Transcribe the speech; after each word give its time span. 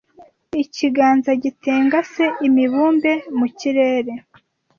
Ikiganza 0.63 1.31
gitengase 1.43 2.23
imibumbe 2.47 3.11
mu 3.37 3.47
kirere 3.59 4.13